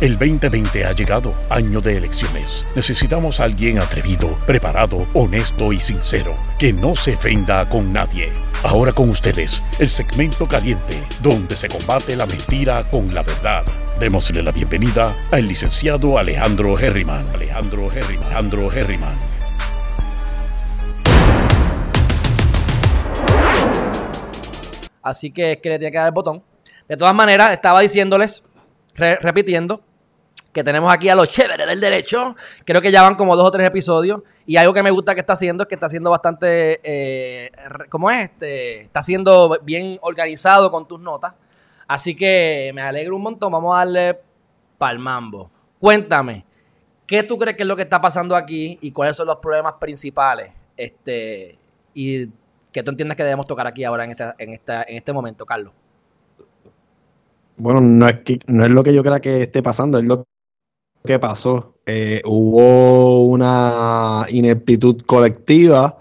[0.00, 2.70] El 2020 ha llegado, año de elecciones.
[2.74, 8.32] Necesitamos a alguien atrevido, preparado, honesto y sincero, que no se ofenda con nadie.
[8.62, 13.62] Ahora con ustedes, el segmento caliente, donde se combate la mentira con la verdad.
[13.98, 17.22] Démosle la bienvenida al licenciado Alejandro Herriman.
[17.34, 18.24] Alejandro Herriman.
[18.24, 19.18] Alejandro Herriman.
[25.02, 26.42] Así que es que le tiene que dar el botón.
[26.88, 28.44] De todas maneras, estaba diciéndoles,
[28.94, 29.82] re- repitiendo,
[30.52, 32.34] que tenemos aquí a los chéveres del derecho.
[32.64, 34.22] Creo que ya van como dos o tres episodios.
[34.46, 36.80] Y algo que me gusta que está haciendo es que está haciendo bastante.
[36.82, 37.50] Eh,
[37.88, 38.30] ¿Cómo es?
[38.30, 41.34] Este, está siendo bien organizado con tus notas.
[41.86, 43.52] Así que me alegro un montón.
[43.52, 44.18] Vamos a darle
[44.78, 45.50] pa'l mambo.
[45.78, 46.44] Cuéntame,
[47.06, 49.74] ¿qué tú crees que es lo que está pasando aquí y cuáles son los problemas
[49.74, 50.50] principales?
[50.76, 51.58] Este,
[51.94, 52.28] y
[52.72, 55.46] que tú entiendes que debemos tocar aquí ahora en, esta, en, esta, en este momento,
[55.46, 55.72] Carlos.
[57.56, 60.26] Bueno, no es, que, no es lo que yo crea que esté pasando, es lo
[61.04, 61.74] que pasó.
[61.86, 65.98] Eh, hubo una ineptitud colectiva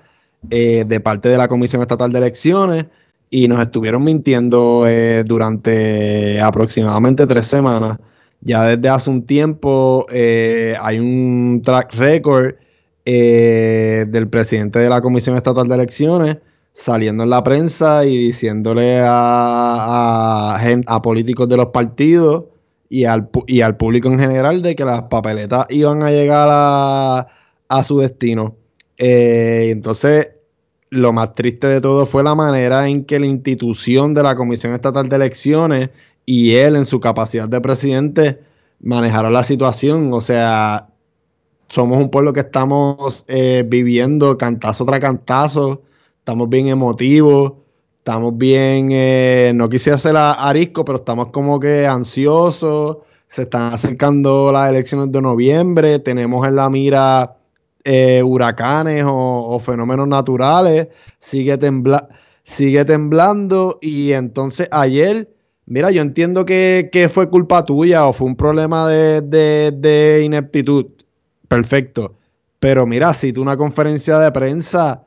[0.50, 2.86] eh, de parte de la Comisión Estatal de Elecciones
[3.30, 7.98] y nos estuvieron mintiendo eh, durante aproximadamente tres semanas.
[8.42, 12.56] Ya desde hace un tiempo hay un track record
[13.04, 16.38] del presidente de la Comisión Estatal de Elecciones
[16.74, 22.46] saliendo en la prensa y diciéndole a, a, a políticos de los partidos
[22.90, 27.28] y al, y al público en general de que las papeletas iban a llegar a,
[27.68, 28.56] a su destino.
[28.98, 30.30] Eh, entonces,
[30.90, 34.74] lo más triste de todo fue la manera en que la institución de la Comisión
[34.74, 35.90] Estatal de Elecciones
[36.26, 38.40] y él en su capacidad de presidente
[38.82, 40.12] manejaron la situación.
[40.14, 40.90] O sea,
[41.70, 45.84] somos un pueblo que estamos eh, viviendo cantazo tras cantazo,
[46.18, 47.54] estamos bien emotivos,
[48.00, 52.98] estamos bien, eh, no quisiera ser a- arisco, pero estamos como que ansiosos,
[53.30, 57.36] se están acercando las elecciones de noviembre, tenemos en la mira
[57.84, 59.12] eh, huracanes o,
[59.56, 60.88] o fenómenos naturales,
[61.20, 62.10] sigue, tembla
[62.44, 63.78] sigue temblando.
[63.82, 65.32] Y entonces ayer,
[65.66, 70.24] mira, yo entiendo que, que fue culpa tuya o fue un problema de, de- de
[70.26, 70.88] ineptitud,
[71.48, 72.16] perfecto,
[72.60, 75.06] pero mira, si tú una conferencia de prensa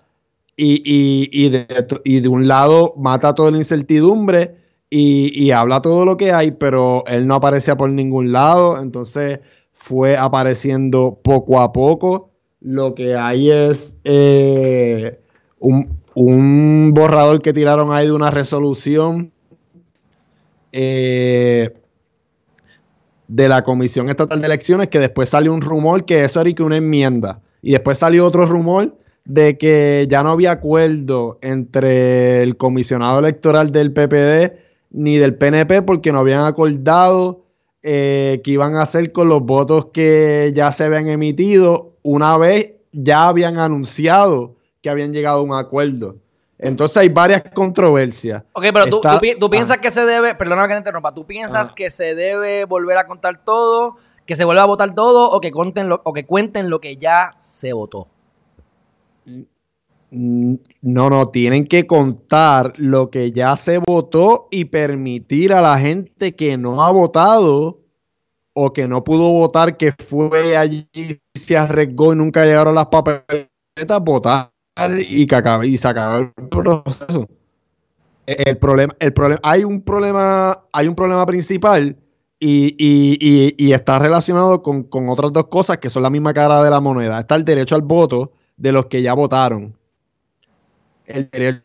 [0.56, 1.66] y, y- y de,
[2.04, 4.56] y de un lado mata toda la incertidumbre
[4.94, 9.40] y, habla todo lo que hay, pero él no aparecía por ningún lado, entonces
[9.72, 12.30] fue apareciendo poco a poco.
[12.60, 15.18] Lo que hay es eh,
[15.58, 19.32] un, un borrador que tiraron ahí de una resolución
[20.72, 21.70] eh,
[23.28, 26.62] de la Comisión Estatal de Elecciones que después salió un rumor que eso era que
[26.62, 27.40] una enmienda.
[27.62, 33.70] Y después salió otro rumor de que ya no había acuerdo entre el comisionado electoral
[33.70, 34.52] del PPD
[34.90, 37.44] ni del PNP porque no habían acordado
[37.82, 42.72] eh, qué iban a hacer con los votos que ya se habían emitido una vez
[42.92, 46.16] ya habían anunciado que habían llegado a un acuerdo.
[46.58, 48.42] Entonces hay varias controversias.
[48.52, 49.80] Ok, pero tú, Está- tú pi- tú piensas ah.
[49.80, 51.74] que se debe, perdóname que te interrumpa, tú piensas Ah.
[51.74, 53.96] que se debe volver a contar todo,
[54.26, 56.96] que se vuelva a votar todo o que, conten lo, o que cuenten lo que
[56.96, 58.08] ya se votó.
[60.14, 66.36] No, no, tienen que contar lo que ya se votó y permitir a la gente
[66.36, 67.80] que no ha votado
[68.52, 70.86] o que no pudo votar, que fue allí,
[71.34, 73.48] se arriesgó y nunca llegaron las papeletas,
[74.02, 74.52] votar
[74.98, 77.26] y, que acabe- y se acabó el proceso.
[78.26, 81.96] El problema, el problema, hay un problema, hay un problema principal
[82.38, 86.80] y está relacionado con, con otras dos cosas que son la misma cara de la
[86.80, 87.20] moneda.
[87.20, 89.74] Está el derecho al voto de los que ya votaron.
[91.12, 91.62] El derecho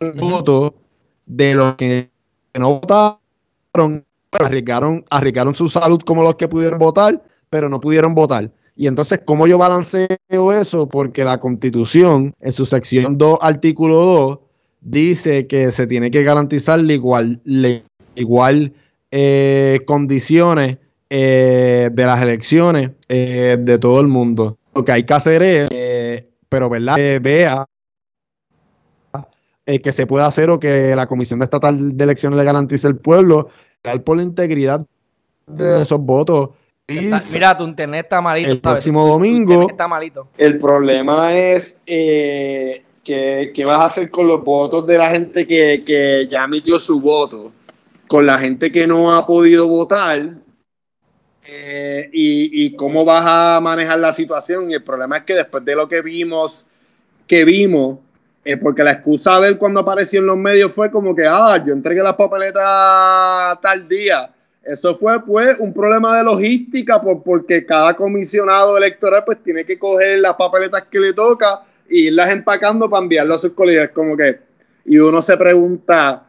[0.00, 0.30] al Ujú.
[0.30, 0.74] voto
[1.26, 2.10] de los que
[2.58, 8.50] no votaron, arriesgaron, arriesgaron su salud como los que pudieron votar, pero no pudieron votar.
[8.74, 10.88] Y entonces, ¿cómo yo balanceo eso?
[10.88, 14.38] Porque la Constitución, en su sección 2, artículo 2,
[14.80, 17.82] dice que se tiene que garantizar la igual, la
[18.16, 18.72] igual
[19.10, 20.78] eh, condiciones
[21.10, 24.58] eh, de las elecciones eh, de todo el mundo.
[24.74, 27.66] Lo que hay que hacer es, pero verdad, vea
[29.66, 32.86] eh, que se pueda hacer o que la Comisión de Estatal de Elecciones le garantice
[32.86, 33.48] al pueblo
[34.04, 34.84] por la integridad
[35.46, 36.50] de esos votos.
[36.86, 38.50] Está- mira, tu internet está malito.
[38.50, 38.74] el ¿sabes?
[38.74, 40.28] próximo domingo- está malito.
[40.36, 45.46] El problema es eh, que, qué vas a hacer con los votos de la gente
[45.46, 47.52] que, que ya emitió su voto,
[48.08, 50.34] con la gente que no ha podido votar
[51.46, 54.70] eh, y, y cómo vas a manejar la situación.
[54.70, 56.64] Y el problema es que después de lo que vimos,
[57.26, 57.98] que vimos,
[58.44, 61.62] eh, porque la excusa de él cuando apareció en los medios fue como que, ah,
[61.64, 64.32] yo entregué las papeletas tal día.
[64.64, 69.78] Eso fue pues un problema de logística por, porque cada comisionado electoral pues tiene que
[69.78, 73.90] coger las papeletas que le toca y irlas empacando para enviarlo a sus colegas.
[73.90, 74.40] Como que,
[74.84, 76.26] y uno se pregunta,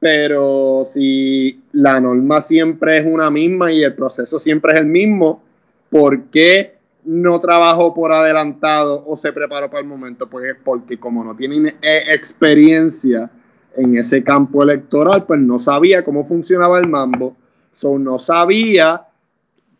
[0.00, 5.42] pero si la norma siempre es una misma y el proceso siempre es el mismo,
[5.88, 6.73] ¿por qué
[7.04, 10.28] no trabajó por adelantado o se preparó para el momento?
[10.28, 13.30] Pues porque como no tienen eh, experiencia
[13.76, 17.36] en ese campo electoral, pues no sabía cómo funcionaba el mambo
[17.74, 19.04] So, no sabía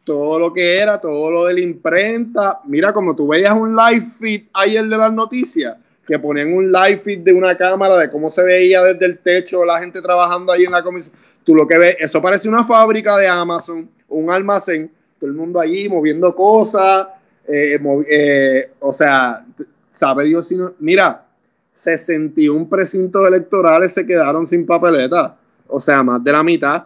[0.04, 2.60] todo lo que era, todo lo de la imprenta.
[2.64, 6.96] Mira, como tú veías un live feed ayer de las noticias, que ponían un live
[6.96, 10.64] feed de una cámara de cómo se veía desde el techo la gente trabajando ahí
[10.64, 11.14] en la comisión.
[11.44, 14.90] Tú lo que ves, eso parece una fábrica de Amazon, un almacén,
[15.26, 17.08] el mundo allí moviendo cosas,
[17.46, 17.78] eh,
[18.10, 19.44] eh, o sea,
[19.90, 20.72] sabe Dios si no.
[20.78, 21.26] Mira,
[21.70, 25.36] 61 precintos electorales se quedaron sin papeleta,
[25.68, 26.84] o sea, más de la mitad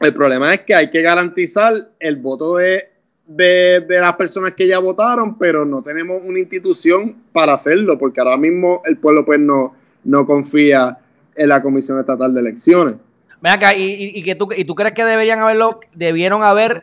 [0.00, 2.90] el problema es que hay que garantizar el voto de,
[3.26, 8.36] de, las personas que ya votaron, pero no tenemos una institución para hacerlo, porque ahora
[8.36, 9.74] mismo el pueblo pues no,
[10.04, 10.98] no confía
[11.34, 12.94] en la Comisión Estatal de Elecciones.
[13.40, 16.80] Ven acá, ¿y, que tú, ¿y tú crees que deberían haberlo, debieron haber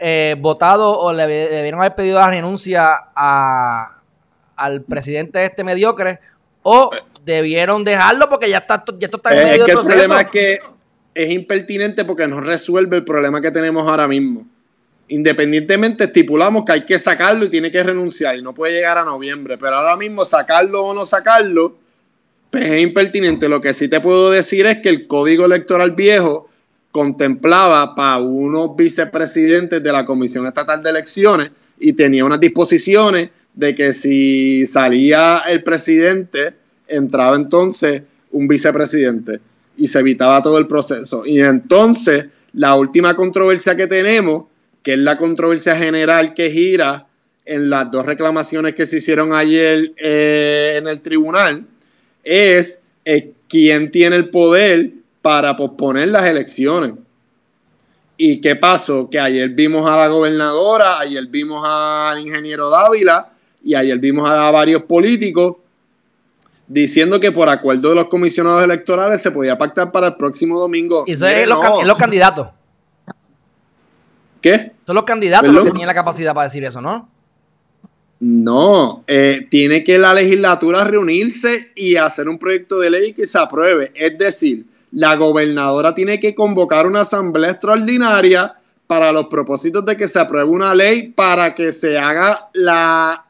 [0.00, 4.00] eh, votado o le debieron haber pedido la renuncia a,
[4.56, 6.20] al presidente este mediocre
[6.62, 6.90] o
[7.24, 10.26] debieron dejarlo porque ya está ya esto está en medio es que El problema es
[10.28, 10.58] que
[11.14, 14.46] es impertinente porque no resuelve el problema que tenemos ahora mismo.
[15.08, 19.04] Independientemente estipulamos que hay que sacarlo y tiene que renunciar y no puede llegar a
[19.04, 21.76] noviembre, pero ahora mismo sacarlo o no sacarlo,
[22.50, 23.48] pues es impertinente.
[23.48, 26.49] Lo que sí te puedo decir es que el código electoral viejo
[26.92, 33.74] contemplaba para unos vicepresidentes de la Comisión Estatal de Elecciones y tenía unas disposiciones de
[33.74, 36.54] que si salía el presidente,
[36.88, 38.02] entraba entonces
[38.32, 39.40] un vicepresidente
[39.76, 41.24] y se evitaba todo el proceso.
[41.24, 44.44] Y entonces, la última controversia que tenemos,
[44.82, 47.06] que es la controversia general que gira
[47.44, 51.66] en las dos reclamaciones que se hicieron ayer eh, en el tribunal,
[52.22, 54.92] es eh, quién tiene el poder
[55.22, 56.94] para posponer las elecciones.
[58.16, 59.08] ¿Y qué pasó?
[59.08, 63.32] Que ayer vimos a la gobernadora, ayer vimos al ingeniero Dávila
[63.62, 65.56] y ayer vimos a varios políticos
[66.66, 71.04] diciendo que por acuerdo de los comisionados electorales se podía pactar para el próximo domingo.
[71.06, 72.48] Y eso es, los, candidatos.
[74.40, 74.72] ¿Qué?
[74.86, 77.08] Son los candidatos los que tienen la capacidad para decir eso, ¿no?
[78.20, 83.38] No, eh, tiene que la legislatura reunirse y hacer un proyecto de ley que se
[83.38, 83.92] apruebe.
[83.94, 88.56] Es decir, la gobernadora tiene que convocar una asamblea extraordinaria
[88.86, 93.24] para los propósitos de que se apruebe una ley para que se haga la,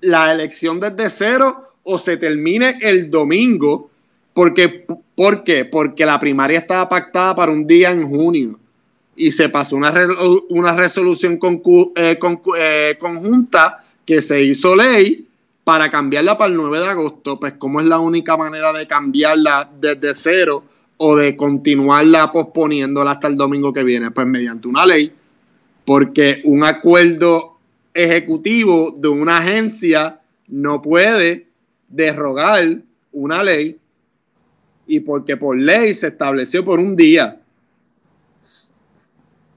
[0.00, 3.90] la elección desde cero o se termine el domingo.
[4.32, 5.64] Porque, ¿Por qué?
[5.64, 8.58] Porque la primaria estaba pactada para un día en junio
[9.16, 9.92] y se pasó una,
[10.50, 11.38] una resolución
[11.96, 12.18] eh,
[12.58, 15.23] eh, conjunta que se hizo ley
[15.64, 17.40] para cambiarla para el 9 de agosto.
[17.40, 20.64] Pues, ¿cómo es la única manera de cambiarla desde cero
[20.98, 24.10] o de continuarla posponiéndola hasta el domingo que viene?
[24.10, 25.12] Pues mediante una ley,
[25.84, 27.58] porque un acuerdo
[27.94, 31.48] ejecutivo de una agencia no puede
[31.88, 32.82] derrogar
[33.12, 33.78] una ley
[34.86, 37.40] y porque por ley se estableció por un día.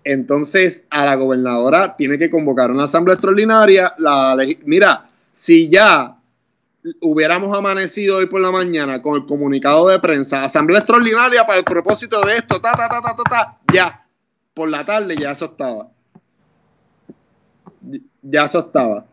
[0.03, 3.93] Entonces a la gobernadora tiene que convocar una asamblea extraordinaria.
[3.97, 5.06] La, mira,
[5.37, 6.17] si ya
[6.99, 11.63] hubiéramos amanecido hoy por la mañana con el comunicado de prensa, asamblea extraordinaria para el
[11.63, 14.03] propósito de esto, ta, ta, ta, ta, ta, ta ya,
[14.55, 15.91] por la tarde ya eso estaba.
[18.23, 19.05] Ya eso estaba.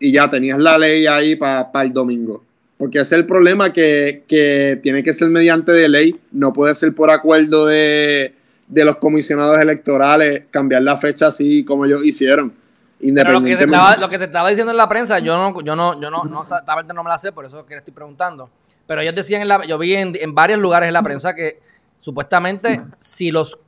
[0.00, 2.42] Y ya tenías la ley ahí para el domingo.
[2.76, 7.12] Porque es el problema que, tiene que ser mediante de ley, no puede ser por
[7.12, 8.34] acuerdo de,
[8.66, 12.52] los comisionados electorales cambiar la fecha así como ellos hicieron.
[13.00, 15.60] Pero lo que, se estaba, lo que se estaba diciendo en la prensa, yo no,
[15.62, 17.94] yo no, yo no, no, no me la sé, por eso es que le estoy
[17.94, 18.50] preguntando.
[18.86, 21.60] Pero ellos decían, en la, yo vi en, en varios lugares en la prensa que
[21.98, 23.60] supuestamente si los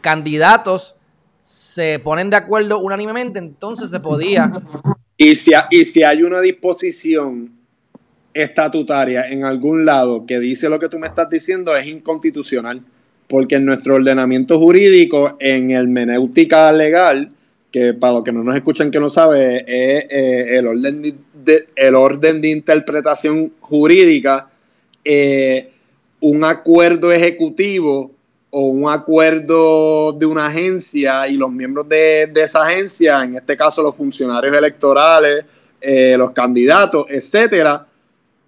[0.00, 0.94] candidatos
[1.42, 4.50] se ponen de acuerdo unánimemente, entonces se podía.
[5.16, 7.52] Y si, y si hay una disposición
[8.32, 12.82] estatutaria en algún lado que dice lo que tú me estás diciendo es inconstitucional,
[13.28, 17.32] porque en nuestro ordenamiento jurídico, en el menéutica legal,
[17.70, 21.68] que para los que no nos escuchan que no sabe, es eh, el, orden de,
[21.76, 24.50] el orden de interpretación jurídica,
[25.04, 25.70] eh,
[26.20, 28.10] un acuerdo ejecutivo
[28.50, 33.82] o un acuerdo de una agencia y los miembros de, esa agencia, en este caso
[33.82, 35.44] los funcionarios electorales,
[35.80, 37.86] eh, los candidatos, etcétera,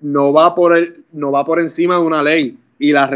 [0.01, 2.59] no va por el, no va por encima de una ley.
[2.81, 3.09] y la,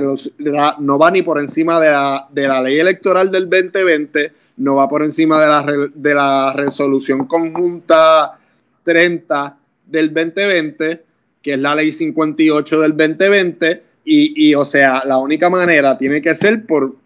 [0.79, 4.89] no va ni por encima de la, de la ley electoral del 2020, no va
[4.89, 8.39] por encima de la, de la resolución conjunta
[8.83, 11.05] 30 del 2020,
[11.43, 16.23] que es la ley 58 del 2020, y, y o sea, la única manera tiene
[16.23, 16.97] que ser por,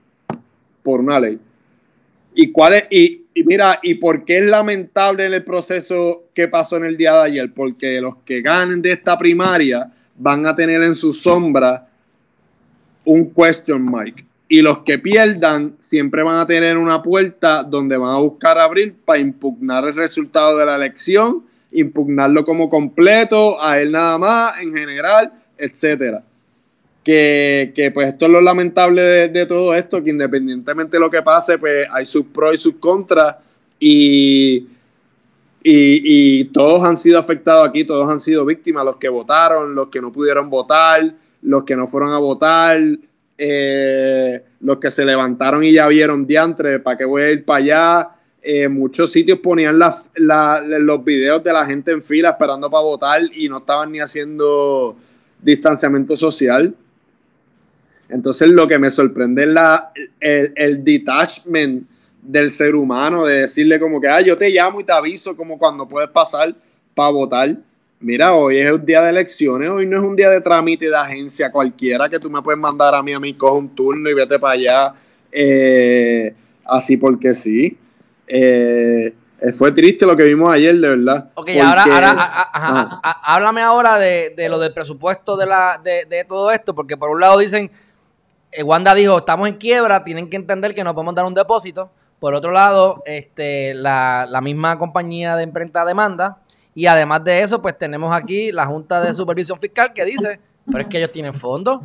[0.83, 1.39] por una ley.
[2.35, 2.87] ¿Y cuál es?
[2.91, 6.97] Y, y mira, ¿y por qué es lamentable en el proceso que pasó en el
[6.97, 7.55] día de ayer?
[7.55, 11.89] Porque los que ganen de esta primaria van a tener en su sombra
[13.05, 14.25] un question mark.
[14.53, 18.97] Y los que pierdan siempre van a tener una puerta donde van a buscar abrir
[19.05, 24.75] para impugnar el resultado de la elección, impugnarlo como completo, a él nada más, en
[24.75, 26.25] general, etcétera.
[27.05, 31.23] Que, que, pues esto es lo lamentable de, todo esto, que independientemente de lo que
[31.23, 33.37] pase, pues hay sus pros y sus contras
[33.79, 34.67] y,
[35.63, 39.91] y, y, todos han sido afectados aquí, todos han sido víctimas, los que votaron, los
[39.91, 42.81] que no pudieron votar, los que no fueron a votar,
[43.43, 47.59] eh, los que se levantaron y ya vieron diantre, ¿para qué voy a ir para
[47.59, 48.11] allá?
[48.43, 53.49] Eh, muchos sitios ponían los videos de la gente en fila esperando para votar y
[53.49, 54.95] no estaban ni haciendo
[55.41, 56.75] distanciamiento social.
[58.11, 61.89] Entonces lo que me sorprende es la, el, el, detachment
[62.21, 65.59] del ser humano, de decirle como que, ah, yo te llamo y te aviso como
[65.59, 66.55] cuando puedes pasar
[66.95, 67.57] para votar.
[68.01, 70.97] Mira, hoy es un día de elecciones, hoy no es un día de trámite de
[70.97, 74.15] agencia cualquiera que tú me puedes mandar a mí, a mí, coge un turno y
[74.15, 74.95] vete para allá,
[75.31, 77.79] eh, así porque sí.
[78.27, 79.15] Eh,
[79.57, 81.31] fue triste lo que vimos ayer, de verdad.
[81.35, 82.15] Ok, ahora,
[83.23, 87.39] háblame ahora de, lo del presupuesto de, la, de todo esto, porque por un lado
[87.39, 87.71] dicen
[88.53, 91.91] eh, Wanda dijo, estamos en quiebra, tienen que entender que no podemos dar un depósito.
[92.19, 96.39] Por otro lado, este, la, misma compañía de imprenta demanda.
[96.75, 100.81] Y además de eso, pues tenemos aquí la Junta de Supervisión Fiscal que dice, pero
[100.81, 101.81] es que ellos tienen fondos.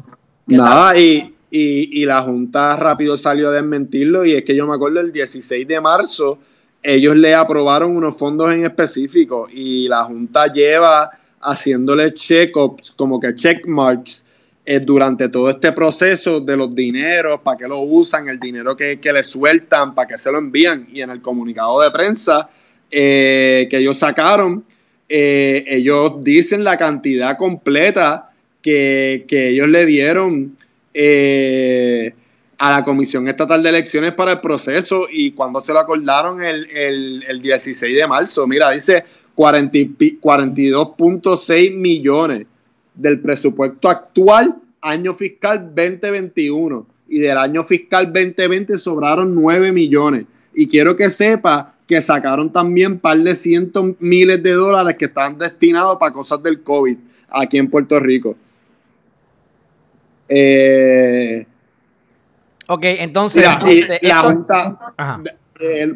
[0.48, 4.26] Nada, y, y, la Junta rápido salió a desmentirlo.
[4.26, 6.38] Y es que yo me acuerdo el 16 de marzo,
[6.84, 9.48] ellos le aprobaron unos fondos en específico.
[9.52, 11.10] Y la Junta lleva
[11.42, 14.26] haciéndole check-ups, como que check marks
[14.66, 19.00] eh, durante todo este proceso de los dineros, para qué lo usan, el dinero que,
[19.00, 20.88] que le sueltan, para qué se lo envían.
[20.92, 22.50] Y en el comunicado de prensa
[22.92, 24.66] eh, que ellos sacaron,
[25.08, 30.58] eh, ellos dicen la cantidad completa que, ellos le dieron
[32.58, 36.68] a la Comisión Estatal de Elecciones para el proceso y cuando se lo acordaron el,
[36.72, 38.48] el, el 16 de marzo.
[38.48, 39.04] Mira, dice
[39.36, 42.46] 42.6 millones
[42.94, 50.26] del presupuesto actual año fiscal 2021 y del año fiscal 2020 sobraron 9 millones.
[50.54, 55.06] Y quiero que sepa que sacaron también un par de cientos miles de dólares que
[55.06, 56.98] están destinados para cosas del COVID
[57.30, 58.36] aquí en Puerto Rico.
[60.28, 61.46] Eh,
[62.68, 63.46] ok, entonces
[64.02, 64.78] la Junta,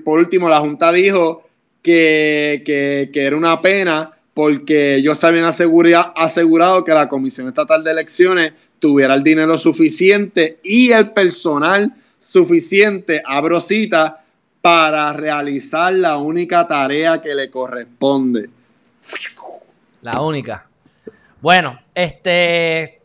[0.03, 1.43] por último, la Junta dijo
[1.81, 7.91] que, que, que era una pena porque ellos habían asegurado que la Comisión Estatal de
[7.91, 14.18] Elecciones tuviera el dinero suficiente y el personal suficiente, abro cita,
[14.61, 18.49] para realizar la única tarea que le corresponde.
[20.01, 20.67] La única.
[21.41, 23.01] Bueno, este,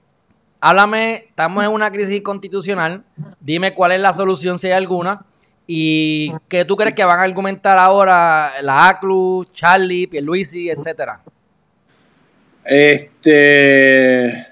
[0.61, 3.05] háblame, estamos en una crisis constitucional,
[3.41, 5.25] dime cuál es la solución si hay alguna
[5.67, 11.21] ¿Y qué tú crees que van a argumentar ahora la ACLU, Charlie, Pierluisi, etcétera?
[12.65, 14.47] Este.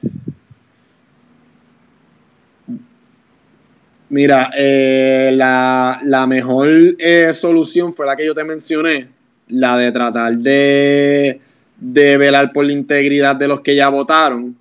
[4.13, 9.09] Mira, eh, la, mejor eh, solución fue la que yo te mencioné,
[9.49, 11.41] la de tratar de,
[11.79, 14.55] de velar por la integridad de los que ya votaron,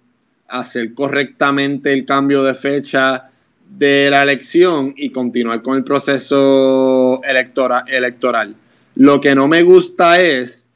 [0.48, 3.29] hacer correctamente el cambio de fecha
[3.70, 8.55] de la elección y continuar con el proceso electoral.
[8.96, 10.70] Lo que no me gusta es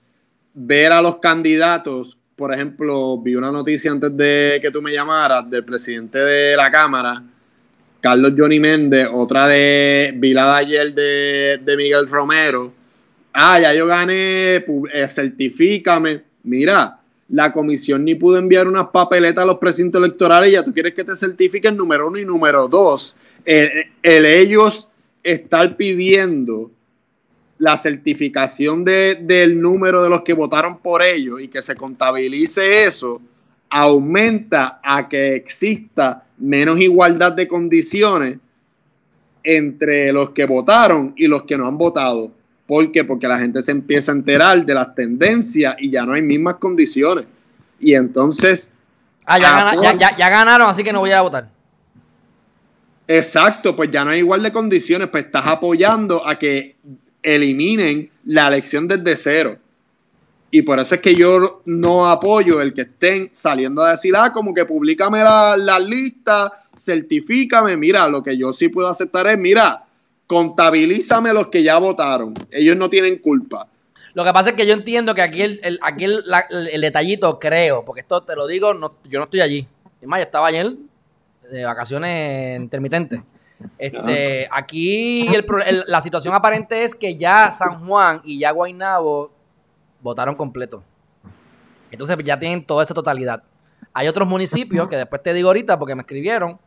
[0.53, 5.49] ver a los candidatos, por ejemplo, vi una noticia antes de que tú me llamaras
[5.49, 7.23] del presidente de la Cámara,
[8.05, 12.71] Carlos Johnny Méndez, otra de, vi la de ayer de, Miguel Romero.
[13.33, 16.21] Ah, ya yo gané, eh, certifícame.
[16.43, 20.93] Mira, la comisión ni pudo enviar unas papeletas a los precintos electorales, ya tú quieres
[20.93, 23.15] que te certifiquen número uno y número dos.
[23.43, 24.89] El, ellos
[25.23, 26.69] estar pidiendo
[27.57, 32.83] la certificación de, del número de los que votaron por ellos y que se contabilice
[32.83, 33.19] eso,
[33.71, 38.37] aumenta a que exista menos igualdad de condiciones
[39.43, 42.31] entre los que votaron y los que no han votado.
[42.65, 43.03] ¿Por qué?
[43.03, 46.55] Porque la gente se empieza a enterar de las tendencias y ya no hay mismas
[46.55, 47.25] condiciones.
[47.79, 48.71] Y entonces...
[49.25, 51.49] Ah, ya, ganaron, así que no voy a votar.
[53.07, 56.75] Exacto, pues ya no hay igual de condiciones, pues estás apoyando a que
[57.21, 59.59] eliminen la elección desde cero.
[60.57, 64.31] Y por eso es que yo no apoyo el que estén saliendo a decir, ah,
[64.31, 69.37] como que públicame la, la lista, certifícame, mira, lo que yo sí puedo aceptar es,
[69.37, 69.83] mira,
[70.27, 72.33] contabilízame los que ya votaron.
[72.51, 73.67] Ellos no tienen culpa.
[74.13, 76.79] Lo que pasa es que yo entiendo que aquí el, el- aquí el, la- el
[76.79, 79.67] detallito, creo, porque esto te lo digo, no, yo no estoy allí.
[79.99, 80.71] Es más, yo estaba ayer
[81.51, 83.19] de vacaciones intermitentes.
[83.77, 85.45] Este, aquí el
[85.87, 89.31] la situación aparente es que ya San Juan y ya Guaynabo
[90.05, 90.83] votaron completo.
[91.91, 93.43] Entonces ya tienen toda esa totalidad.
[93.91, 96.59] Hay otros municipios que después te digo ahorita porque me escribieron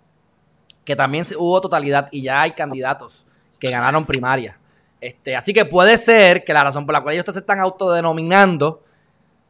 [0.84, 3.26] que también hubo totalidad y ya hay candidatos
[3.58, 4.58] que ganaron primaria.
[5.00, 8.82] Este, así que puede ser que la razón por la cual ellos se están autodenominando,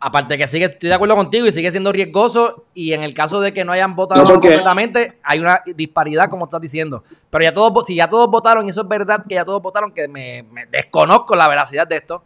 [0.00, 3.14] aparte de que sigue, estoy de acuerdo contigo y sigue siendo riesgoso, y en el
[3.14, 7.02] caso de que no hayan votado No, completamente, hay una disparidad, como estás diciendo.
[7.30, 9.92] Pero ya todos, si ya todos votaron, y eso es verdad que ya todos votaron,
[9.92, 12.23] que me, me desconozco la veracidad de esto,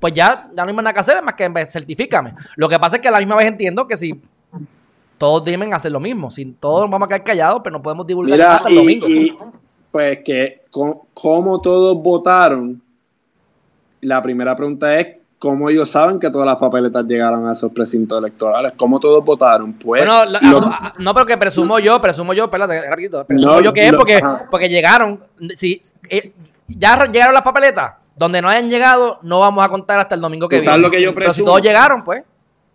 [0.00, 2.34] pues ya, ya no hay más nada que hacer, es más que me- certifícame.
[2.56, 4.10] Lo que pasa es que a la misma vez entiendo que si
[5.18, 8.38] todos deben hacer lo mismo, si todos vamos a quedar callados, pero no podemos divulgar
[8.38, 9.06] Mira, hasta el y, domingo.
[9.08, 9.36] y,
[9.92, 12.80] pues que co- como todos votaron,
[14.00, 18.18] la primera pregunta es cómo ellos saben que todas las papeletas llegaron a esos precintos
[18.18, 19.72] electorales, cómo todos votaron.
[19.74, 23.54] Pues Bueno, la- los- ah, no, pero que presumo yo, presumo yo, espérate, rapidito, presumo
[23.56, 25.20] No, yo que es porque, porque llegaron,
[25.54, 26.32] si, eh,
[26.68, 30.46] ya llegaron las papeletas, donde no hayan llegado, no vamos a contar hasta el domingo
[30.46, 30.66] que ¿Tú viene.
[30.72, 31.46] sabes lo que yo pero si presumo?
[31.46, 32.22] todos llegaron, pues.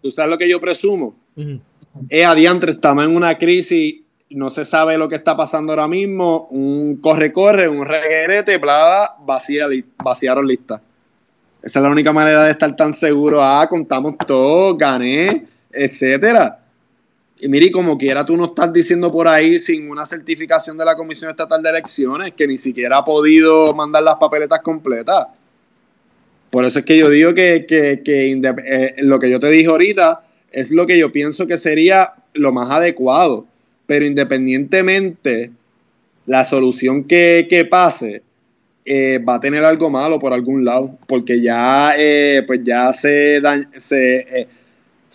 [0.01, 1.15] ¿Tú sabes lo que yo presumo?
[1.37, 1.59] ujú.
[2.09, 6.47] Es adiantre, estamos en una crisis, no se sabe lo que está pasando ahora mismo,
[6.49, 8.59] un corre-corre, un reguerete,
[9.19, 10.81] vacía li- vaciaron lista.
[11.61, 13.41] Esa es la única manera de estar tan seguro.
[13.43, 16.59] Ah, contamos todo, gané, etcétera.
[17.39, 20.95] Y mire, como quiera, tú no estás diciendo por ahí sin una certificación de la
[20.95, 25.27] Comisión Estatal de Elecciones que ni siquiera ha podido mandar las papeletas completas.
[26.49, 29.67] Por eso es que yo digo que, que- que eh, lo que yo te dije
[29.67, 33.45] ahorita es lo que yo pienso que sería lo más adecuado.
[33.85, 35.51] Pero independientemente,
[36.25, 38.23] la solución que, que pase
[38.85, 40.97] eh, va a tener algo malo por algún lado.
[41.07, 43.41] Porque ya, eh, pues ya se,
[43.75, 44.47] se,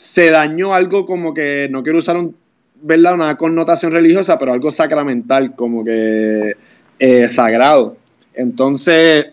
[0.00, 2.34] se dañó algo como que, no quiero usar un,
[2.82, 6.54] una connotación religiosa, pero algo sacramental, como que
[6.98, 7.98] eh, sagrado.
[8.32, 9.26] Entonces,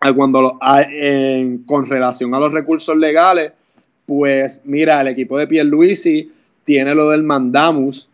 [0.00, 3.52] a cuando lo- a- en- con relación a los recursos legales,
[4.06, 6.32] pues mira, el equipo de Pierluisi
[6.64, 8.08] tiene lo del mandamus.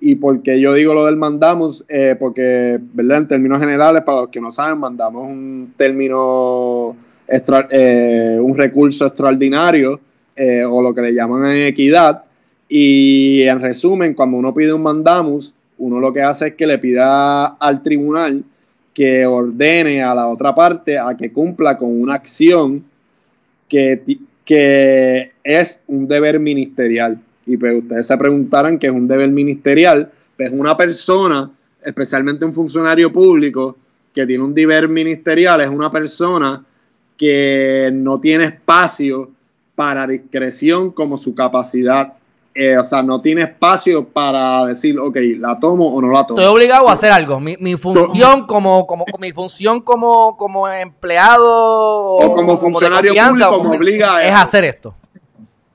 [0.00, 1.84] ¿Y por qué yo digo lo del mandamus?
[1.90, 3.18] Eh, porque, ¿verdad?
[3.18, 6.96] En términos generales, para los que no saben, mandamos un término,
[7.28, 10.00] extra- eh, un recurso extraordinario,
[10.36, 12.24] eh, o lo que le llaman en equidad.
[12.68, 16.78] Y en resumen, cuando uno pide un mandamus, uno lo que hace es que le
[16.78, 18.44] pida al tribunal
[18.92, 22.84] que ordene a la otra parte a que cumpla con una acción
[23.68, 24.02] que,
[24.44, 27.20] que es un deber ministerial.
[27.44, 30.10] Y pues ustedes se preguntarán qué es un deber ministerial.
[30.36, 31.50] Pues una persona,
[31.84, 33.76] especialmente un funcionario público,
[34.14, 36.64] que tiene un deber ministerial, es una persona
[37.18, 39.30] que no tiene espacio
[39.76, 42.14] para discreción como su capacidad.
[42.58, 46.40] Eh, o sea, no tiene espacio para decir, ok, la tomo o no la tomo.
[46.40, 47.38] Estoy obligado a hacer algo.
[47.38, 53.76] Mi, mi función como, como, mi función como, como empleado O como funcionario público me
[53.76, 54.94] obliga a es hacer esto.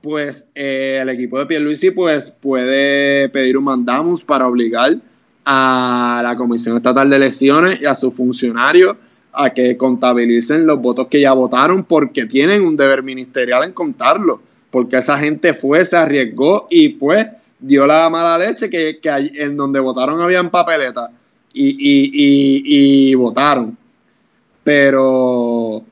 [0.00, 4.96] pues eh, el equipo de Pierluisi pues puede pedir un mandamus para obligar
[5.44, 8.96] a la Comisión Estatal de Elecciones y a sus funcionarios
[9.32, 14.42] a que contabilicen los votos que ya votaron porque tienen un deber ministerial en contarlo,
[14.70, 17.26] porque esa gente fue, se arriesgó y pues
[17.58, 21.10] dio la mala leche que, que en donde votaron habían papeletas
[21.52, 23.76] y, y, y, y votaron.
[24.64, 25.82] Pero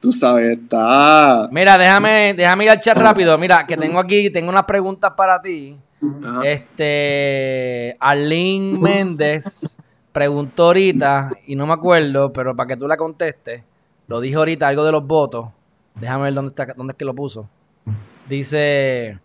[0.00, 1.48] tú sabes, está...
[1.50, 3.36] Mira, déjame, déjame ir al chat rápido.
[3.38, 5.76] Mira, que tengo aquí, tengo unas preguntas para ti.
[6.22, 6.42] Ajá.
[6.44, 9.76] Este, Arlene Méndez
[10.14, 13.64] preguntó ahorita, y no me acuerdo, pero para que tú la contestes,
[14.06, 15.48] lo dijo ahorita algo de los votos.
[15.96, 17.50] Déjame ver dónde, está, dónde es que lo puso.
[18.28, 19.18] Dice,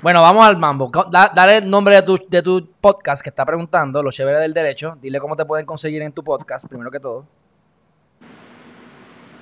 [0.00, 0.90] bueno, vamos al mambo.
[1.10, 4.96] Dale el nombre de tu, de tu podcast que está preguntando, Los Chéveres del Derecho.
[5.02, 7.26] Dile cómo te pueden conseguir en tu podcast, primero que todo.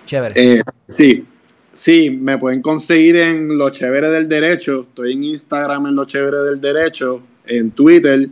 [0.04, 0.34] Chévere.
[0.36, 1.28] Eh, sí,
[1.70, 4.80] sí, me pueden conseguir en Los Chéveres del Derecho.
[4.80, 8.28] Estoy en Instagram en Los Chéveres del Derecho, en Twitter,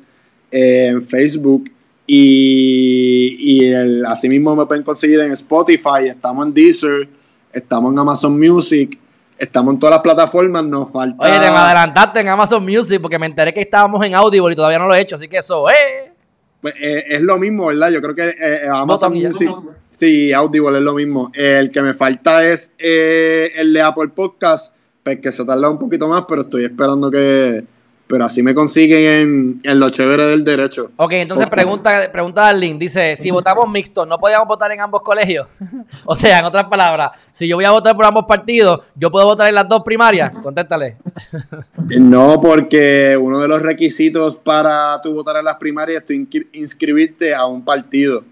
[0.50, 1.70] en Facebook
[2.06, 6.06] y, y el, asimismo me pueden conseguir en Spotify.
[6.08, 7.08] Estamos en Deezer,
[7.52, 8.98] estamos en Amazon Music,
[9.38, 10.64] estamos en todas las plataformas.
[10.64, 11.16] Nos falta.
[11.22, 14.56] Oye, te me adelantaste en Amazon Music porque me enteré que estábamos en Audible y
[14.56, 16.12] todavía no lo he hecho, así que eso, ¡eh!
[16.60, 17.90] Pues eh, es lo mismo, ¿verdad?
[17.90, 19.12] Yo creo que eh, eh, Amazon.
[19.12, 19.50] Music,
[19.90, 21.30] sí, Audible es lo mismo.
[21.34, 25.78] El que me falta es eh, el de Apple Podcast, pues que se tarda un
[25.78, 27.73] poquito más, pero estoy esperando que...
[28.06, 30.90] Pero así me consiguen en, en lo chévere del derecho.
[30.96, 35.46] Ok, entonces pregunta, pregunta Darlene, dice, si votamos mixto, ¿no podíamos votar en ambos colegios?
[36.04, 39.24] o sea, en otras palabras, si yo voy a votar por ambos partidos, ¿yo puedo
[39.24, 40.40] votar en las dos primarias?
[40.42, 40.96] Contéstale.
[41.98, 47.34] No, porque uno de los requisitos para tú votar en las primarias es inscri- inscribirte
[47.34, 48.24] a un partido.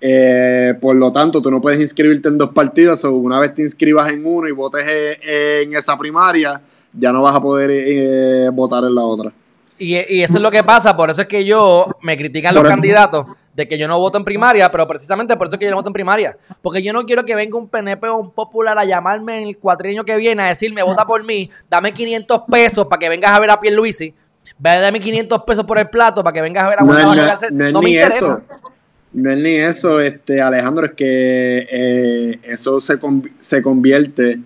[0.00, 3.04] Eh, por lo tanto, tú no puedes inscribirte en dos partidos.
[3.04, 6.60] O una vez te inscribas en uno y votes eh, en esa primaria,
[6.98, 9.32] ya no vas a poder eh, votar en la otra.
[9.78, 12.66] Y, y eso es lo que pasa, por eso es que yo me critican los
[12.66, 15.70] candidatos de que yo no voto en primaria, pero precisamente por eso es que yo
[15.70, 16.36] no voto en primaria.
[16.60, 19.58] Porque yo no quiero que venga un PNP o un popular a llamarme en el
[19.58, 23.38] cuatrienio que viene a decirme, vota por mí, dame 500 pesos para que vengas a
[23.38, 24.12] ver a Pierluisi,
[24.58, 27.52] dame 500 pesos por el plato para que vengas a ver a No no es
[27.72, 28.32] No me ni interesa.
[28.32, 28.42] eso.
[29.12, 34.38] No es ni eso, este, Alejandro, es que eh, eso se convierte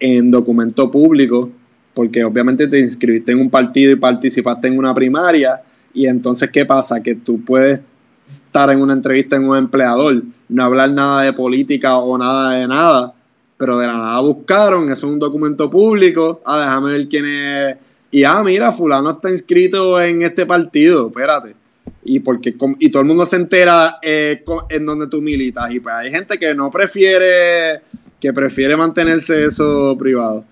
[0.00, 1.50] en documento público,
[1.94, 5.62] porque obviamente te inscribiste en un partido y participaste en una primaria,
[5.94, 7.02] y entonces, ¿qué pasa?
[7.02, 7.82] Que tú puedes
[8.26, 12.68] estar en una entrevista en un empleador, no hablar nada de política o nada de
[12.68, 13.14] nada,
[13.56, 17.76] pero de la nada buscaron, eso es un documento público, ah, déjame ver quién es,
[18.10, 21.62] y ah, mira, fulano está inscrito en este partido, espérate
[22.04, 25.94] y porque y todo el mundo se entera eh, en donde tú militas y pues
[25.94, 27.80] hay gente que no prefiere
[28.20, 30.44] que prefiere mantenerse eso privado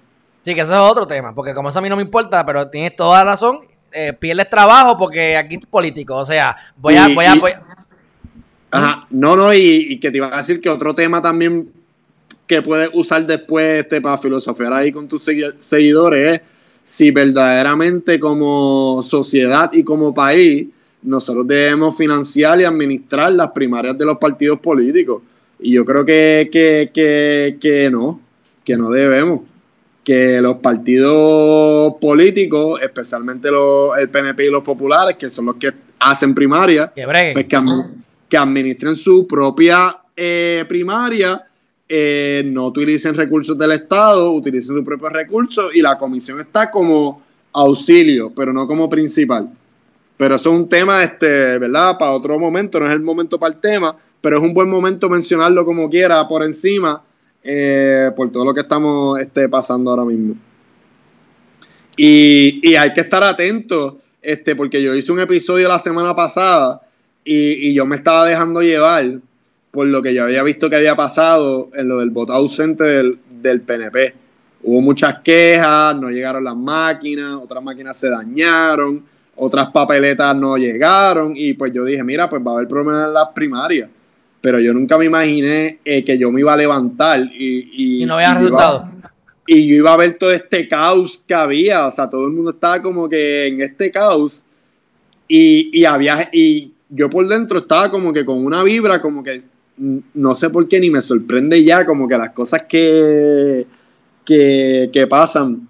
[0.43, 2.69] Sí, que eso es otro tema, porque como eso a mí no me importa, pero
[2.69, 3.59] tienes toda la razón,
[3.93, 7.09] eh, pierdes trabajo porque aquí es político, o sea, voy a...
[7.09, 7.61] Y- Voy a, y- voy a-
[8.73, 9.59] Ajá, no, no, y,
[9.91, 11.71] y que te iba a decir que otro tema también
[12.47, 16.41] que puedes usar después este, para filosofear ahí con tus segui- seguidores es
[16.85, 20.69] si verdaderamente como sociedad y como país
[21.03, 25.23] nosotros debemos financiar y administrar las primarias de los partidos políticos.
[25.59, 28.21] Y yo creo que, que, que, que no,
[28.65, 29.41] que no debemos.
[30.11, 35.71] Que los partidos políticos, especialmente los, el PNP y los populares, que son los que
[36.01, 37.95] hacen primarias, que pues que, admi-
[38.29, 41.47] que administren su propia eh, primaria,
[41.89, 47.23] eh, no utilicen recursos del Estado, utilicen sus propios recursos y la comisión está como
[47.53, 49.49] auxilio, pero no como principal.
[50.17, 51.97] Pero eso es un tema, este, ¿verdad?
[51.99, 55.09] Para otro momento, no es el momento para el tema, pero es un buen momento
[55.09, 57.03] mencionarlo como quiera, por encima,
[57.43, 60.37] eh, por todo lo que estamos este, pasando ahora mismo.
[61.97, 66.81] Y, y hay que estar atentos, este, porque yo hice un episodio la semana pasada
[67.25, 69.21] y, y yo me estaba dejando llevar
[69.71, 73.19] por lo que yo había visto que había pasado en lo del voto ausente del,
[73.41, 74.15] del PNP.
[74.63, 79.05] Hubo muchas quejas, no llegaron las máquinas, otras máquinas se dañaron,
[79.37, 83.15] otras papeletas no llegaron y pues yo dije, mira, pues va a haber problemas en
[83.15, 83.89] las primarias.
[84.41, 88.07] Pero yo nunca me imaginé eh, que yo me iba a levantar y, y, Y
[88.07, 88.83] no había y resultados.
[89.47, 92.53] y yo iba a ver todo este caos que había, o sea, todo el mundo
[92.53, 94.45] estaba como que en este caos
[95.29, 99.43] y, y había, y yo por dentro estaba como que con una vibra, como que
[99.77, 103.67] no sé por qué ni me sorprende ya, como que las cosas que,
[104.25, 105.69] que, que pasan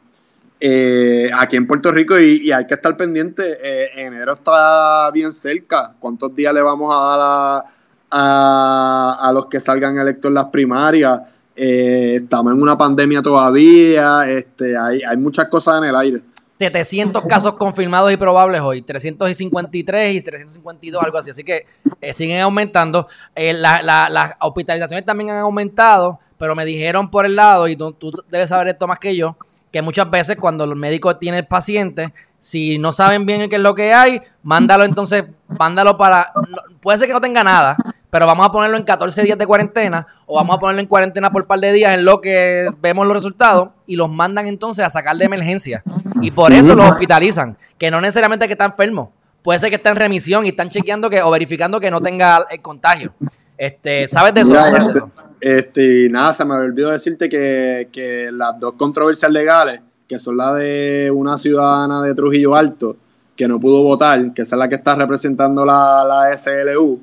[0.61, 5.33] eh, aquí en Puerto Rico y, y hay que estar pendiente, eh, enero está bien
[5.33, 7.65] cerca, ¿cuántos días le vamos a dar a,
[8.11, 11.21] a, a los que salgan electos en las primarias?
[11.57, 16.23] Eh, estamos en una pandemia todavía, este, hay, hay muchas cosas en el aire.
[16.59, 21.31] 700 casos confirmados y probables hoy, 353 y 352, algo así.
[21.31, 21.65] Así que
[22.03, 23.07] eh, siguen aumentando.
[23.35, 27.77] Eh, la- la- las hospitalizaciones también han aumentado, pero me dijeron por el lado, y
[27.77, 29.37] tú, tú debes saber esto más que yo,
[29.73, 33.63] que muchas veces cuando los médicos tienen el paciente, si no saben bien qué es
[33.63, 35.25] lo que hay, mándalo entonces,
[35.59, 36.31] mándalo para...
[36.35, 37.77] no- puede ser que no tenga nada,
[38.11, 41.31] pero vamos a ponerlo en 14 días de cuarentena o vamos a ponerlo en cuarentena
[41.31, 44.85] por un par de días en lo que vemos los resultados y los mandan entonces
[44.85, 45.83] a sacar de emergencia.
[46.21, 49.13] Y por eso los hospitalizan, que no necesariamente que está enfermo.
[49.43, 52.47] Puede ser que está en remisión y están chequeando que o verificando que no tenga
[52.51, 53.15] el contagio.
[53.57, 54.51] Este, ¿Sabes de eso?
[54.51, 59.31] Mira, ¿Sabes de este, este, nada, se me olvidó decirte que, que las dos controversias
[59.31, 62.97] legales, que son la de una ciudadana de Trujillo Alto,
[63.37, 67.01] que no pudo votar, que esa es la que está representando la, la SLU,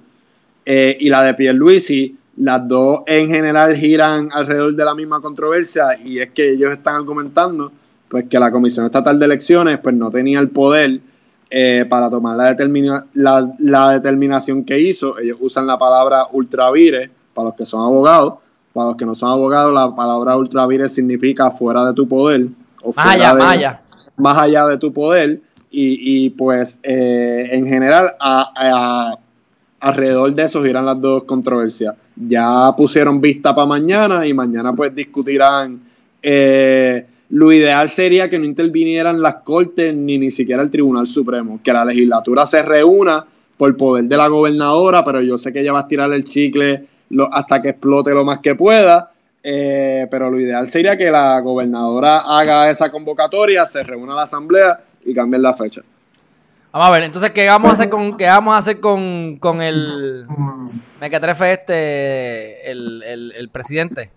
[0.70, 5.84] eh, y la de Pierluisi, las dos en general giran alrededor de la misma controversia,
[6.04, 7.72] y es que ellos están argumentando
[8.10, 11.00] pues que la Comisión Estatal de Elecciones pues no tenía el poder
[11.50, 15.18] eh, para tomar la, determina- la, la determinación que hizo.
[15.20, 18.34] Ellos usan la palabra ultravire para los que son abogados.
[18.74, 22.48] Para los que no son abogados, la palabra ultravire significa fuera de tu poder.
[22.84, 23.82] O Más fuera allá, de- más allá.
[24.18, 29.18] más allá de tu poder y, y, pues eh, en general a, a-
[29.80, 31.96] alrededor de eso giran las dos controversias.
[32.16, 35.82] Ya pusieron vista para mañana y mañana pues discutirán.
[36.22, 41.60] Eh, lo ideal sería que no intervinieran las cortes ni ni siquiera el Tribunal Supremo,
[41.63, 43.26] que la legislatura se reúna
[43.58, 46.88] por poder de la gobernadora, pero yo sé que ella va a tirar el chicle
[47.32, 49.12] hasta que explote lo más que pueda.
[49.44, 54.82] Eh, pero lo ideal sería que la gobernadora haga esa convocatoria, se reúna la asamblea
[55.06, 55.84] y cambien la fecha.
[56.78, 59.63] Vamos a ver, entonces, ¿qué vamos a hacer con, qué vamos a hacer con, con
[59.63, 60.28] el
[61.02, 63.02] mequetrefe este, el,
[63.36, 64.12] el, presidente?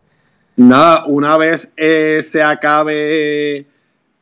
[0.57, 3.65] Nada, una vez eh, se acabe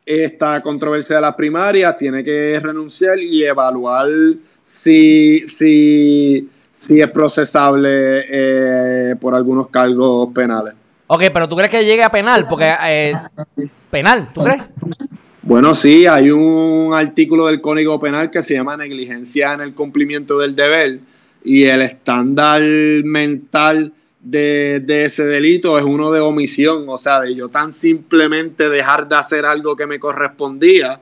[0.07, 4.07] esta controversia de las primarias, tiene que renunciar y evaluar
[4.63, 10.75] si, si, si es procesable eh, por algunos cargos penales.
[11.09, 12.45] Ok, pero ¿tú crees que llegue a penal?
[12.49, 13.11] Porque eh,
[13.91, 14.63] penal, ¿tú crees?
[15.49, 20.39] Bueno, sí, hay un artículo del Código Penal que se llama negligencia en el cumplimiento
[20.39, 21.01] del deber
[21.43, 27.35] y el estándar mental de, de, ese delito es uno de omisión, o sea, de
[27.35, 31.01] yo tan simplemente dejar de hacer algo que me correspondía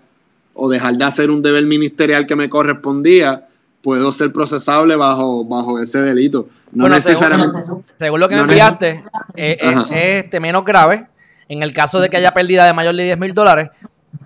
[0.55, 3.49] o dejar de hacer un deber ministerial que me correspondía
[3.83, 6.49] puedo ser procesable bajo, bajo ese delito.
[6.71, 7.59] No necesariamente.
[7.97, 11.09] Según, lo que me enviaste, eh, eh, es este, menos grave
[11.49, 13.71] en el caso de que haya pérdida de mayor de 10 mil dólares.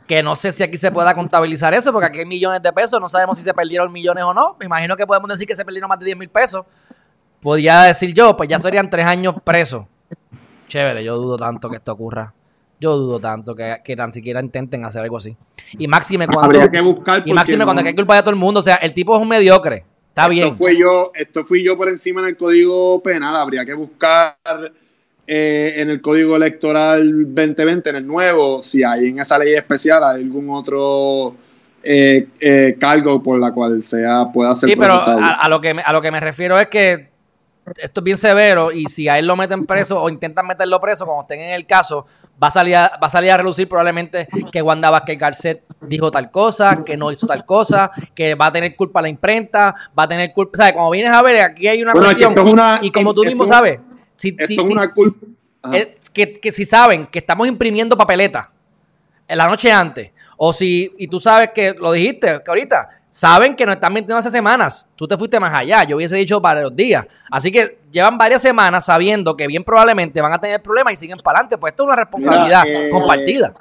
[0.07, 3.00] Que no sé si aquí se pueda contabilizar eso, porque aquí hay millones de pesos,
[3.00, 4.57] no sabemos si se perdieron millones o no.
[4.59, 6.64] Me imagino que podemos decir que se perdieron más de 10 mil pesos.
[7.40, 9.87] Podría decir yo, pues ya serían tres años presos.
[10.68, 12.35] Chévere, yo dudo tanto que esto ocurra.
[12.81, 15.37] Yo dudo tanto que, que tan siquiera intenten hacer algo así.
[15.79, 16.46] Y máxime cuando.
[16.46, 17.22] Habría que buscar.
[17.26, 18.61] Y máxime cuando hay culpa de todo el mundo.
[18.61, 19.85] O sea, el tipo es un mediocre.
[20.09, 20.57] Está esto bien.
[20.57, 23.37] Fue yo, esto fui yo por encima en el código penal.
[23.37, 24.37] Habría que buscar
[25.33, 30.03] eh, en el código electoral 2020, en el nuevo, si hay en esa ley especial
[30.03, 31.37] hay algún otro.
[31.83, 35.93] Eh, eh, cargo por la cual sea pueda ser sí, pero a, lo que a
[35.95, 37.09] lo que me refiero es que
[37.81, 41.07] esto es bien severo y si a él lo meten preso o intentan meterlo preso
[41.07, 42.07] cuando estén en el caso,
[42.43, 46.11] va a salir a, va a, salir a relucir probablemente que Wanda Vázquez Garcet dijo
[46.11, 50.03] tal cosa, que no hizo tal cosa, que va a tener culpa la imprenta, va
[50.03, 50.75] a tener culpa, ¿sabes?
[50.75, 52.35] Como vienes a ver, aquí hay una cuestión
[52.83, 53.79] y como tú mismo sabes,
[54.20, 55.26] si, si, es una culpa.
[56.12, 58.52] que, que si saben que estamos imprimiendo papeleta
[59.26, 63.56] en la noche antes, o si, y tú sabes que lo dijiste, que ahorita, saben
[63.56, 64.87] que nos están mintiendo hace semanas.
[64.94, 67.06] Tú te fuiste más allá, yo hubiese dicho varios días.
[67.30, 71.18] Así que llevan varias semanas sabiendo que bien probablemente van a tener problemas y siguen
[71.18, 71.56] para adelante.
[71.56, 73.54] Pues esto es una responsabilidad eh, compartida.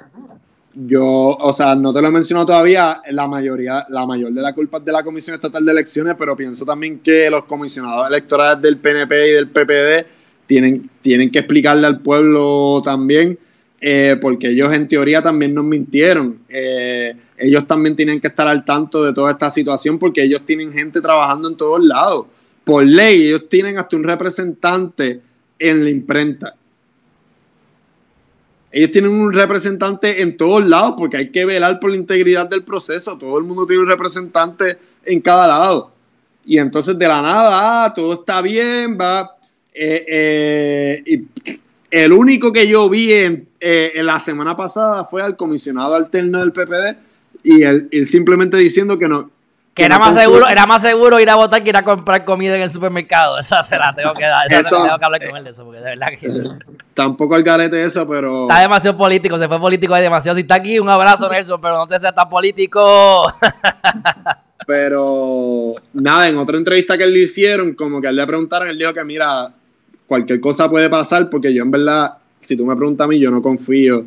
[0.72, 4.54] Yo, o sea, no te lo he mencionado todavía, la mayoría, la mayor de la
[4.54, 8.62] culpa es de la Comisión Estatal de Elecciones, pero pienso también que los comisionados electorales
[8.62, 10.19] del PNP y del PPD
[10.50, 13.38] tienen, tienen que explicarle al pueblo también
[13.80, 16.40] eh, porque ellos en teoría también nos mintieron.
[16.48, 20.72] Eh, ellos también tienen que estar al tanto de toda esta situación porque ellos tienen
[20.72, 22.26] gente trabajando en todos lados.
[22.64, 25.20] Por ley, ellos tienen hasta un representante
[25.60, 26.56] en la imprenta.
[28.72, 32.64] Ellos tienen un representante en todos lados porque hay que velar por la integridad del
[32.64, 33.16] proceso.
[33.16, 35.92] Todo el mundo tiene un representante en cada lado.
[36.44, 39.36] Y entonces de la nada, ah, todo está bien, va.
[39.74, 41.26] Eh, y
[41.90, 46.52] el único que yo vi en, eh, la semana pasada fue al comisionado alterno del
[46.52, 46.96] PPD
[47.42, 49.30] y él, simplemente diciendo que no.
[49.74, 52.56] Que, era, más seguro, era más seguro ir a votar que ir a comprar comida
[52.56, 53.38] en el supermercado.
[53.38, 54.46] Esa se la tengo que dar.
[54.52, 56.28] Esa tengo que hablar con él de eso, porque de verdad que.
[56.92, 58.42] Tampoco al garete eso, pero.
[58.42, 60.36] Está demasiado político, se fue político hay demasiado.
[60.36, 63.32] Si está aquí, un abrazo, Nelson, pero no te seas tan político.
[64.66, 68.76] pero nada, en otra entrevista que él le hicieron, como que él le preguntaron, él
[68.76, 69.54] dijo que mira,
[70.10, 73.30] cualquier cosa puede pasar porque yo en verdad, si tú me preguntas a mí, yo
[73.30, 74.04] no confío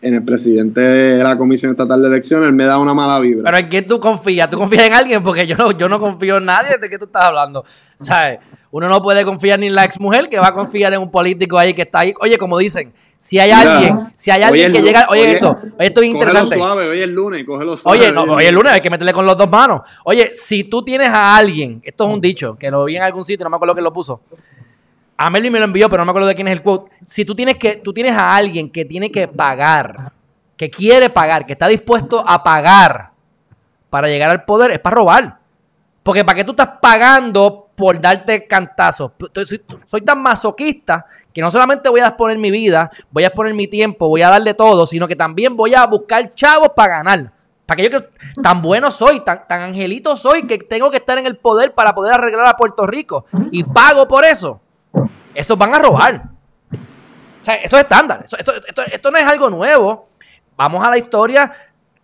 [0.00, 3.42] en el presidente de la Comisión Estatal de Elecciones, él me da una mala vibra.
[3.44, 4.48] Pero ¿en quién tú confías?
[4.48, 5.22] ¿Tú confías en alguien?
[5.22, 7.62] Porque yo no, yo no confío en nadie de qué tú estás hablando.
[7.98, 8.38] ¿Sabes?
[8.70, 11.58] Uno no puede confiar ni en la exmujer que va a confiar en un político
[11.58, 12.14] ahí que está ahí.
[12.22, 16.06] Oye, como dicen, si hay alguien, si hay alguien que llega, oye, esto, esto es
[16.06, 16.56] interesante.
[16.56, 17.98] suave, oye el lunes, cógelo suave.
[17.98, 19.82] Oye, no, oye el lunes hay que meterle con las dos manos.
[20.06, 23.24] Oye, si tú tienes a alguien, esto es un dicho, que lo vi en algún
[23.24, 24.22] sitio, no me acuerdo quién lo puso
[25.16, 26.90] a me lo envió, pero no me acuerdo de quién es el quote.
[27.04, 30.12] Si tú tienes que, tú tienes a alguien que tiene que pagar,
[30.56, 33.10] que quiere pagar, que está dispuesto a pagar
[33.90, 35.38] para llegar al poder, es para robar.
[36.02, 39.12] Porque para qué tú estás pagando por darte cantazos.
[39.84, 43.66] Soy, tan masoquista que no solamente voy a exponer mi vida, voy a exponer mi
[43.66, 47.32] tiempo, voy a darle todo, sino que también voy a buscar chavos para ganar.
[47.66, 48.08] Para que yo que
[48.42, 51.94] tan bueno soy, tan, tan angelito soy, que tengo que estar en el poder para
[51.94, 53.24] poder arreglar a Puerto Rico.
[53.50, 54.60] Y pago por eso
[55.34, 56.22] esos van a robar.
[57.42, 58.24] O sea, eso es estándar.
[58.24, 60.08] esto, no es algo nuevo.
[60.56, 61.50] Vamos a la historia.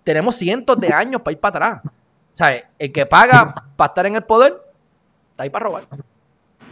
[0.05, 1.81] Tenemos cientos de años para ir para atrás.
[1.85, 4.61] O sea, el que paga para estar en el poder,
[5.31, 5.85] está ahí para robar.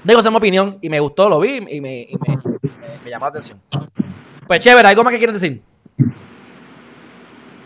[0.05, 2.09] Digo, esa es mi opinión y me gustó, lo vi y me,
[3.07, 3.61] llamó la atención.
[4.47, 5.63] Pues chévere, ¿algo más que quieres decir?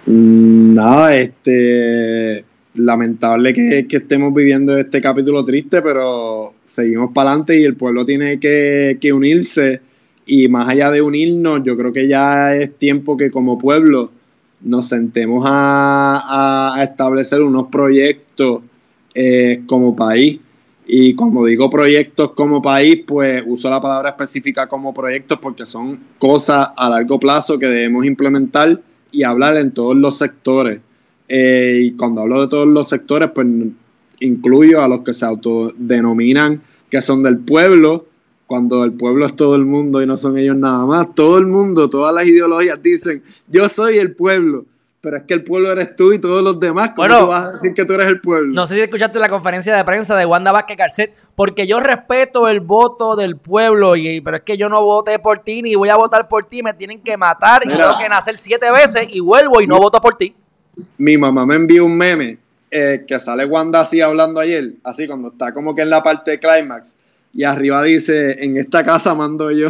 [0.07, 2.45] Mm, Nada, este.
[2.75, 8.41] Lamentable que, estemos viviendo este capítulo triste, pero seguimos para adelante y el pueblo tiene
[8.41, 9.81] que, unirse.
[10.25, 14.11] Y más allá de unirnos, yo creo que ya es tiempo que como pueblo
[14.63, 18.63] nos sentemos a establecer unos proyectos
[19.15, 20.39] eh, como país.
[20.87, 25.99] Y como digo proyectos como país, pues uso la palabra específica como proyectos porque son
[26.19, 28.81] cosas a largo plazo que debemos implementar
[29.11, 30.81] y hablar en todos los sectores.
[31.35, 33.49] Eh, y cuando hablo de todos los sectores, pues
[34.21, 38.05] incluyo a los que se autodenominan que son del pueblo,
[38.47, 41.15] cuando el pueblo es todo el mundo y no son ellos nada más.
[41.15, 44.67] Todo el mundo, todas las ideologías dicen, yo soy el pueblo,
[45.01, 46.91] pero es que el pueblo eres tú y todos los demás.
[46.91, 48.53] ¿Cómo Bueno, tú vas a decir que tú eres el pueblo?
[48.53, 52.47] No sé si escuchaste la conferencia de prensa de Wanda Vázquez Garcet, porque yo respeto
[52.47, 55.89] el voto del pueblo, y, pero es que yo no voté por ti ni voy
[55.89, 59.21] a votar por ti, me tienen que matar y tengo que nacer siete veces y
[59.21, 60.37] vuelvo y no voto por ti.
[60.99, 62.39] Mi mamá me envió un meme
[62.71, 66.33] eh, que sale Wanda así hablando ayer, así cuando está como que en la parte
[66.33, 66.97] de clímax,
[67.35, 69.69] y arriba dice, en esta casa mando yo.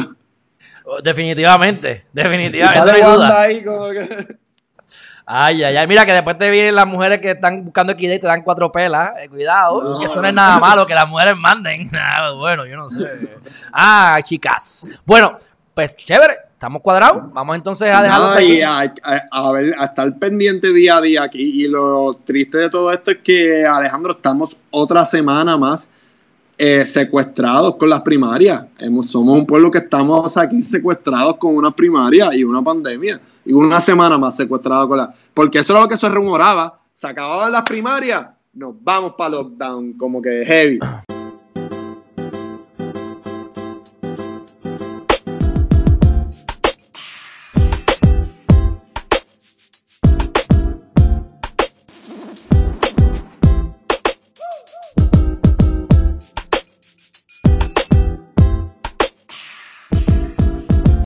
[0.84, 2.80] Oh, Definitivamente, definitivamente.
[2.80, 4.36] sale no Wanda ahí como que...
[5.24, 5.86] Ay, ay, ay.
[5.86, 8.72] Mira que después te vienen las mujeres que están buscando equidad y te dan cuatro
[8.72, 9.10] pelas.
[9.20, 10.00] Eh, cuidado, No.
[10.00, 11.88] que eso no es nada malo que las mujeres manden.
[11.94, 13.08] Ah, bueno, yo no sé.
[13.72, 14.84] Ah, chicas.
[15.06, 15.38] Bueno,
[15.74, 16.36] pues chévere.
[16.52, 17.24] Estamos cuadrados.
[17.32, 19.00] Vamos entonces a dejarlo No, hasta y aquí.
[19.02, 21.64] a, a- a ver, a estar pendiente día a día aquí.
[21.64, 25.88] Y lo triste de todo esto es que, Alejandro, estamos otra semana más
[26.58, 28.64] eh, secuestrados con las primarias.
[28.78, 33.20] Hemos- somos un pueblo que estamos aquí secuestrados con una primaria y una pandemia.
[33.44, 35.12] Y una semana más secuestrados con la...
[35.34, 36.78] Porque eso era lo que se rumoraba.
[36.92, 40.78] Se acababan las primarias, nos vamos para lockdown, como que heavy.